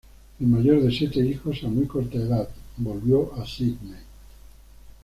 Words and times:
El 0.39 0.47
mayor 0.47 0.81
de 0.81 0.91
siete 0.91 1.19
hijos, 1.23 1.63
a 1.63 1.67
muy 1.67 1.85
corta 1.85 2.17
edad 2.17 2.49
volvió 2.77 3.35
a 3.35 3.45
Sídney. 3.45 3.99